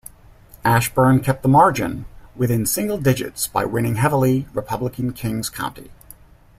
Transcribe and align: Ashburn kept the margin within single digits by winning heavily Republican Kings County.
Ashburn 0.65 1.19
kept 1.19 1.43
the 1.43 1.47
margin 1.47 2.05
within 2.35 2.65
single 2.65 2.97
digits 2.97 3.45
by 3.47 3.65
winning 3.65 3.97
heavily 3.97 4.47
Republican 4.51 5.13
Kings 5.13 5.47
County. 5.47 5.91